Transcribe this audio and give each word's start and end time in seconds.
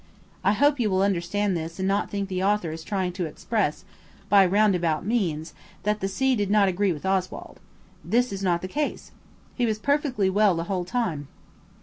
I 0.43 0.53
hope 0.53 0.79
you 0.79 0.89
will 0.89 1.03
understand 1.03 1.55
this 1.55 1.77
and 1.77 1.87
not 1.87 2.09
think 2.09 2.27
the 2.27 2.43
author 2.43 2.71
is 2.71 2.83
trying 2.83 3.11
to 3.13 3.27
express, 3.27 3.85
by 4.29 4.47
roundabout 4.47 5.05
means, 5.05 5.53
that 5.83 5.99
the 5.99 6.07
sea 6.07 6.35
did 6.35 6.49
not 6.49 6.67
agree 6.67 6.91
with 6.91 7.05
Oswald. 7.05 7.59
This 8.03 8.33
is 8.33 8.41
not 8.41 8.63
the 8.63 8.67
case. 8.67 9.11
He 9.53 9.67
was 9.67 9.77
perfectly 9.77 10.27
well 10.27 10.55
the 10.55 10.63
whole 10.63 10.85
time. 10.85 11.27